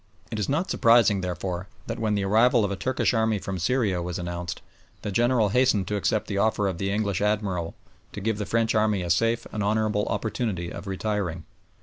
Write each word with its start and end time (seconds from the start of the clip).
It 0.31 0.39
is 0.39 0.49
not 0.49 0.71
surprising, 0.71 1.21
therefore, 1.21 1.67
that 1.85 1.99
when 1.99 2.15
the 2.15 2.25
arrival 2.25 2.65
of 2.65 2.71
a 2.71 2.75
Turkish 2.75 3.13
army 3.13 3.37
from 3.37 3.59
Syria 3.59 4.01
was 4.01 4.17
announced, 4.17 4.59
the 5.03 5.11
General 5.11 5.49
hastened 5.49 5.87
to 5.89 5.95
accept 5.95 6.25
the 6.25 6.39
offer 6.39 6.67
of 6.67 6.79
the 6.79 6.89
English 6.89 7.21
Admiral 7.21 7.75
to 8.13 8.19
give 8.19 8.39
the 8.39 8.47
French 8.47 8.73
army 8.73 9.03
a 9.03 9.11
safe 9.11 9.45
and 9.51 9.61
honourable 9.61 10.07
opportunity 10.07 10.71
of 10.71 10.87
retiring. 10.87 11.45